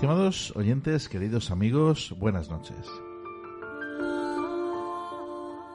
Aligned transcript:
Estimados 0.00 0.56
oyentes, 0.56 1.10
queridos 1.10 1.50
amigos, 1.50 2.14
buenas 2.18 2.48
noches. 2.48 2.90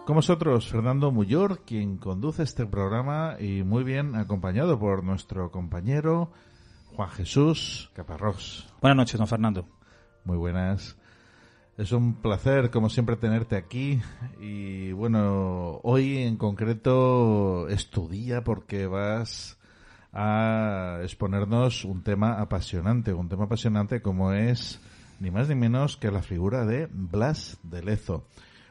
Con 0.04 0.16
vosotros, 0.16 0.68
Fernando 0.68 1.12
Muyor, 1.12 1.60
quien 1.60 1.98
conduce 1.98 2.42
este 2.42 2.66
programa 2.66 3.36
y 3.40 3.62
muy 3.62 3.84
bien 3.84 4.16
acompañado 4.16 4.80
por 4.80 5.04
nuestro 5.04 5.52
compañero 5.52 6.32
Juan 6.96 7.12
Jesús 7.12 7.92
Caparrós. 7.94 8.68
Buenas 8.82 8.98
noches, 8.98 9.20
don 9.20 9.28
Fernando. 9.28 9.68
Muy 10.24 10.38
buenas. 10.38 10.98
Es 11.78 11.92
un 11.92 12.16
placer, 12.16 12.72
como 12.72 12.90
siempre, 12.90 13.18
tenerte 13.18 13.56
aquí. 13.56 14.02
Y 14.42 14.92
bueno, 14.94 15.82
hoy 15.84 16.18
en 16.24 16.38
concreto 16.38 17.70
estudia 17.70 18.44
porque 18.44 18.88
vas 18.88 19.60
a 20.16 21.00
exponernos 21.04 21.84
un 21.84 22.02
tema 22.02 22.40
apasionante, 22.40 23.14
un 23.14 23.28
tema 23.28 23.44
apasionante 23.44 24.02
como 24.02 24.32
es 24.32 24.80
ni 25.20 25.30
más 25.30 25.50
ni 25.50 25.56
menos 25.56 25.98
que 25.98 26.10
la 26.10 26.22
figura 26.22 26.66
de 26.66 26.88
Blas 26.90 27.58
de 27.64 27.84
Lezo, 27.84 28.26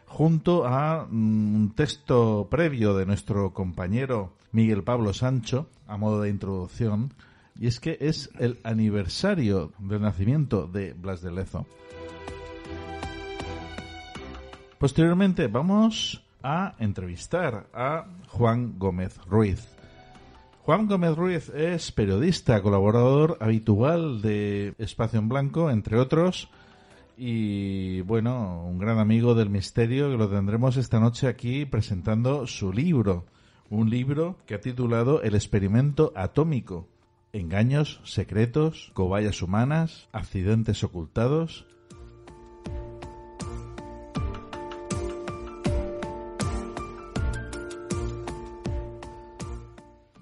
junto 0.07 0.67
a 0.67 1.07
mm, 1.09 1.55
un 1.55 1.75
texto 1.75 2.49
previo 2.51 2.97
de 2.97 3.05
nuestro 3.05 3.53
compañero 3.53 4.33
Miguel 4.53 4.85
Pablo 4.85 5.13
Sancho, 5.13 5.69
a 5.87 5.99
modo 5.99 6.23
de 6.23 6.31
introducción, 6.31 7.13
y 7.61 7.67
es 7.67 7.79
que 7.79 7.99
es 8.01 8.31
el 8.39 8.59
aniversario 8.65 9.73
del 9.79 10.01
nacimiento 10.01 10.67
de 10.67 10.95
Blas 10.95 11.21
de 11.21 11.31
Lezo. 11.31 11.67
Posteriormente 14.79 15.47
vamos 15.47 16.25
a 16.43 16.75
entrevistar 16.79 17.67
a 17.75 18.07
Juan 18.29 18.79
Gómez 18.79 19.19
Ruiz. 19.27 19.75
Juan 20.65 20.87
Gómez 20.87 21.15
Ruiz 21.15 21.51
es 21.51 21.93
periodista, 21.93 22.63
colaborador 22.63 23.37
habitual 23.41 24.23
de 24.23 24.73
Espacio 24.79 25.19
en 25.19 25.29
Blanco, 25.29 25.71
entre 25.71 25.99
otros, 25.99 26.49
y 27.19 28.01
bueno, 28.01 28.65
un 28.65 28.79
gran 28.79 28.99
amigo 28.99 29.35
del 29.35 29.51
misterio 29.51 30.11
que 30.11 30.17
lo 30.17 30.31
tendremos 30.31 30.79
esta 30.79 31.01
noche 31.01 31.29
aquí 31.29 31.67
presentando 31.67 32.47
su 32.47 32.73
libro, 32.73 33.27
un 33.69 33.91
libro 33.91 34.39
que 34.47 34.55
ha 34.55 34.61
titulado 34.63 35.21
El 35.21 35.35
experimento 35.35 36.15
atómico. 36.17 36.89
Engaños, 37.35 38.01
secretos, 38.05 38.91
cobayas 38.95 39.43
humanas, 39.43 40.09
accidentes 40.13 40.83
ocultados 40.83 41.67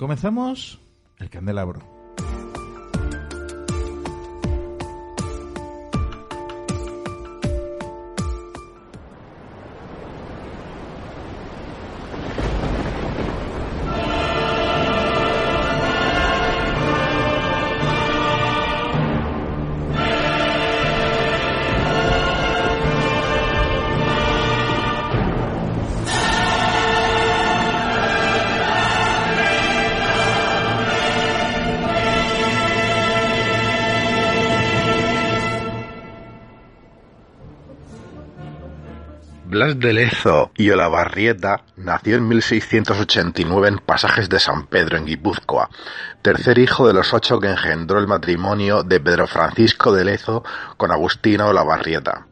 Comenzamos 0.03 0.81
el 1.21 1.31
candelabro. 1.31 1.92
Blas 39.53 39.79
de 39.79 39.93
Lezo 39.93 40.51
y 40.57 40.71
Olavarrieta 40.71 41.65
nació 41.77 42.17
en 42.17 42.27
1689 42.27 43.69
en 43.69 43.77
Pasajes 43.81 44.31
de 44.31 44.41
San 44.41 44.67
Pedro, 44.67 44.97
en 44.97 45.05
Guipúzcoa, 45.05 45.69
tercer 46.23 46.59
hijo 46.59 46.87
de 46.87 46.95
los 46.95 47.13
ocho 47.13 47.39
que 47.39 47.51
engendró 47.51 47.99
el 47.99 48.07
matrimonio 48.07 48.83
de 48.83 48.99
Pedro 48.99 49.27
Francisco 49.27 49.93
de 49.93 50.07
Lezo 50.07 50.43
con 50.79 50.91
Agustina 50.91 51.45
Olavarrieta. 51.45 52.29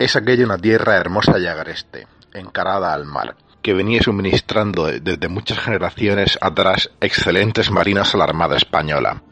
Es 0.00 0.16
aquella 0.16 0.44
una 0.44 0.58
tierra 0.58 0.96
hermosa 0.96 1.38
y 1.38 1.46
agreste, 1.46 2.08
encarada 2.34 2.92
al 2.92 3.04
mar, 3.04 3.36
que 3.62 3.72
venía 3.72 4.02
suministrando 4.02 4.86
desde 4.86 5.28
muchas 5.28 5.60
generaciones 5.60 6.36
atrás 6.40 6.90
excelentes 7.00 7.70
marinos 7.70 8.12
a 8.12 8.18
la 8.18 8.24
Armada 8.24 8.56
Española. 8.56 9.22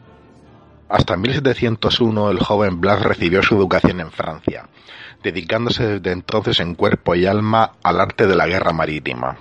Hasta 0.89 1.17
1701 1.17 2.31
el 2.31 2.39
joven 2.39 2.79
Blas 2.79 3.01
recibió 3.01 3.43
su 3.43 3.55
educación 3.55 3.99
en 3.99 4.11
Francia, 4.11 4.69
dedicándose 5.21 5.99
desde 5.99 6.11
entonces 6.13 6.61
en 6.61 6.75
cuerpo 6.75 7.13
y 7.13 7.25
alma 7.25 7.73
al 7.83 7.99
arte 7.99 8.25
de 8.25 8.35
la 8.35 8.47
guerra 8.47 8.71
marítima. 8.71 9.37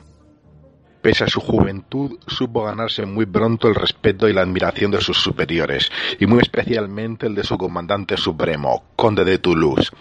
Pese 1.03 1.23
a 1.23 1.29
su 1.29 1.41
juventud, 1.41 2.19
supo 2.27 2.65
ganarse 2.65 3.07
muy 3.07 3.27
pronto 3.27 3.69
el 3.69 3.77
respeto 3.77 4.29
y 4.29 4.33
la 4.33 4.41
admiración 4.41 4.91
de 4.91 5.01
sus 5.01 5.19
superiores, 5.19 5.89
y 6.19 6.27
muy 6.27 6.41
especialmente 6.41 7.29
el 7.29 7.37
de 7.37 7.45
su 7.45 7.57
comandante 7.57 8.17
supremo, 8.17 8.83
conde 8.97 9.25
de 9.25 9.39
Toulouse. 9.39 9.93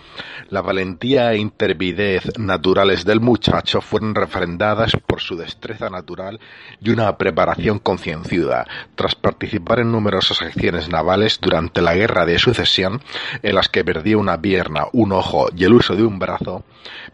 La 0.55 0.61
valentía 0.61 1.33
e 1.33 1.37
intervidez 1.37 2.39
naturales 2.39 3.03
del 3.03 3.19
muchacho 3.19 3.81
fueron 3.81 4.15
refrendadas 4.15 4.93
por 5.05 5.19
su 5.19 5.35
destreza 5.35 5.89
natural 5.89 6.39
y 6.79 6.91
una 6.91 7.17
preparación 7.17 7.77
concienciuda, 7.77 8.65
tras 8.95 9.15
participar 9.15 9.81
en 9.81 9.91
numerosas 9.91 10.41
acciones 10.41 10.87
navales 10.87 11.39
durante 11.41 11.81
la 11.81 11.93
Guerra 11.93 12.25
de 12.25 12.39
Sucesión, 12.39 13.01
en 13.43 13.53
las 13.53 13.67
que 13.67 13.83
perdió 13.83 14.17
una 14.17 14.39
pierna, 14.39 14.85
un 14.93 15.11
ojo 15.11 15.49
y 15.53 15.65
el 15.65 15.73
uso 15.73 15.93
de 15.97 16.03
un 16.03 16.19
brazo, 16.19 16.63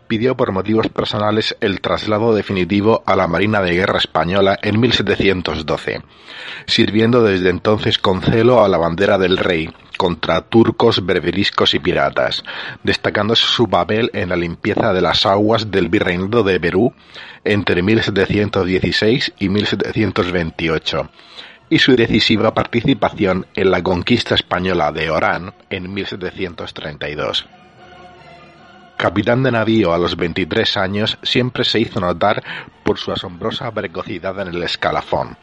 pidió 0.05 0.37
por 0.37 0.51
motivos 0.51 0.89
personales 0.89 1.57
el 1.61 1.81
traslado 1.81 2.35
definitivo 2.35 3.01
a 3.07 3.15
la 3.15 3.25
Marina 3.25 3.63
de 3.63 3.73
Guerra 3.73 3.97
Española 3.97 4.59
en 4.61 4.79
1712, 4.79 6.03
sirviendo 6.67 7.23
desde 7.23 7.49
entonces 7.49 7.97
con 7.97 8.21
celo 8.21 8.63
a 8.63 8.69
la 8.69 8.77
bandera 8.77 9.17
del 9.17 9.37
rey 9.37 9.67
contra 10.01 10.41
turcos, 10.41 11.05
berberiscos 11.05 11.75
y 11.75 11.79
piratas, 11.79 12.43
destacándose 12.81 13.45
su 13.45 13.69
papel 13.69 14.09
en 14.13 14.29
la 14.29 14.35
limpieza 14.35 14.93
de 14.93 15.01
las 15.01 15.27
aguas 15.27 15.69
del 15.69 15.89
virreinato 15.89 16.41
de 16.41 16.59
Perú 16.59 16.91
entre 17.43 17.83
1716 17.83 19.33
y 19.37 19.49
1728 19.49 21.07
y 21.69 21.77
su 21.77 21.95
decisiva 21.95 22.51
participación 22.51 23.45
en 23.53 23.69
la 23.69 23.83
conquista 23.83 24.33
española 24.33 24.91
de 24.91 25.11
Orán 25.11 25.53
en 25.69 25.93
1732. 25.93 27.60
Capitán 29.01 29.41
de 29.41 29.51
navío 29.51 29.95
a 29.95 29.97
los 29.97 30.15
23 30.15 30.77
años, 30.77 31.17
siempre 31.23 31.63
se 31.63 31.79
hizo 31.79 31.99
notar 31.99 32.43
por 32.83 32.99
su 32.99 33.11
asombrosa 33.11 33.71
precocidad 33.71 34.39
en 34.39 34.49
el 34.49 34.61
escalafón. 34.61 35.37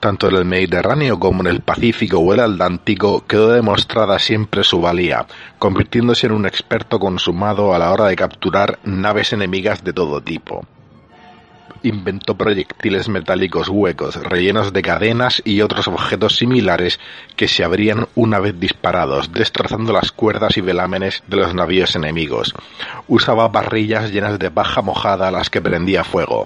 Tanto 0.00 0.30
en 0.30 0.36
el 0.36 0.46
Mediterráneo 0.46 1.20
como 1.20 1.42
en 1.42 1.48
el 1.48 1.60
Pacífico 1.60 2.20
o 2.20 2.32
el 2.32 2.40
Atlántico 2.40 3.26
quedó 3.26 3.52
demostrada 3.52 4.18
siempre 4.18 4.64
su 4.64 4.80
valía, 4.80 5.26
convirtiéndose 5.58 6.26
en 6.26 6.32
un 6.32 6.46
experto 6.46 6.98
consumado 6.98 7.74
a 7.74 7.78
la 7.78 7.92
hora 7.92 8.06
de 8.06 8.16
capturar 8.16 8.78
naves 8.82 9.34
enemigas 9.34 9.84
de 9.84 9.92
todo 9.92 10.22
tipo 10.22 10.66
inventó 11.82 12.36
proyectiles 12.36 13.08
metálicos 13.08 13.68
huecos 13.68 14.16
rellenos 14.16 14.72
de 14.72 14.82
cadenas 14.82 15.42
y 15.44 15.60
otros 15.60 15.88
objetos 15.88 16.36
similares 16.36 17.00
que 17.36 17.48
se 17.48 17.64
abrían 17.64 18.08
una 18.14 18.38
vez 18.38 18.58
disparados, 18.58 19.32
destrozando 19.32 19.92
las 19.92 20.12
cuerdas 20.12 20.56
y 20.56 20.60
velámenes 20.60 21.22
de 21.26 21.36
los 21.36 21.54
navíos 21.54 21.96
enemigos. 21.96 22.54
Usaba 23.08 23.50
parrillas 23.52 24.10
llenas 24.10 24.38
de 24.38 24.50
paja 24.50 24.82
mojada 24.82 25.28
a 25.28 25.32
las 25.32 25.50
que 25.50 25.60
prendía 25.60 26.04
fuego 26.04 26.44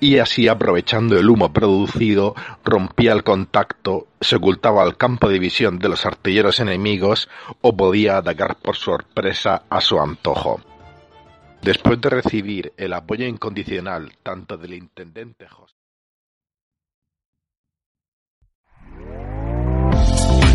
y 0.00 0.18
así 0.18 0.48
aprovechando 0.48 1.18
el 1.18 1.28
humo 1.28 1.52
producido 1.52 2.34
rompía 2.64 3.12
el 3.12 3.24
contacto, 3.24 4.06
se 4.20 4.36
ocultaba 4.36 4.82
al 4.82 4.96
campo 4.96 5.28
de 5.28 5.38
visión 5.38 5.78
de 5.78 5.88
los 5.88 6.06
artilleros 6.06 6.60
enemigos 6.60 7.28
o 7.60 7.76
podía 7.76 8.18
atacar 8.18 8.56
por 8.56 8.76
sorpresa 8.76 9.62
a 9.68 9.80
su 9.80 10.00
antojo. 10.00 10.60
Después 11.62 12.00
de 12.00 12.10
recibir 12.10 12.72
el 12.76 12.92
apoyo 12.92 13.26
incondicional 13.26 14.12
tanto 14.22 14.56
del 14.56 14.74
intendente 14.74 15.46
José 15.48 15.74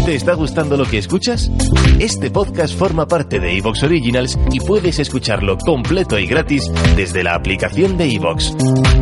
¿Te 0.05 0.15
está 0.15 0.33
gustando 0.33 0.75
lo 0.75 0.83
que 0.83 0.97
escuchas? 0.97 1.49
Este 1.97 2.29
podcast 2.29 2.77
forma 2.77 3.07
parte 3.07 3.39
de 3.39 3.57
Evox 3.57 3.83
Originals 3.83 4.37
y 4.51 4.59
puedes 4.59 4.99
escucharlo 4.99 5.57
completo 5.57 6.19
y 6.19 6.27
gratis 6.27 6.69
desde 6.97 7.23
la 7.23 7.35
aplicación 7.35 7.95
de 7.95 8.13
Evox. 8.13 8.53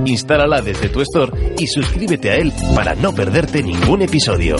Instálala 0.05 0.61
desde 0.61 0.89
tu 0.89 1.01
store 1.01 1.55
y 1.57 1.65
suscríbete 1.65 2.29
a 2.29 2.35
él 2.35 2.53
para 2.75 2.93
no 2.93 3.13
perderte 3.15 3.63
ningún 3.63 4.03
episodio. 4.03 4.57